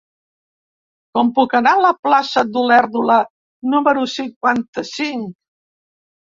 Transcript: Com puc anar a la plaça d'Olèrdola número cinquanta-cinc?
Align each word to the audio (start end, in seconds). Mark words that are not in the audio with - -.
Com 1.17 1.27
puc 1.35 1.53
anar 1.59 1.73
a 1.79 1.83
la 1.83 1.91
plaça 2.07 2.43
d'Olèrdola 2.55 3.19
número 3.75 4.07
cinquanta-cinc? 4.15 5.37